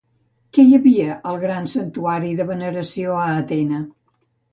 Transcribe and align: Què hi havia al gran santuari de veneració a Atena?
Què 0.57 0.63
hi 0.67 0.71
havia 0.77 1.17
al 1.31 1.35
gran 1.43 1.69
santuari 1.73 2.31
de 2.39 2.47
veneració 2.53 3.13
a 3.25 3.29
Atena? 3.43 3.83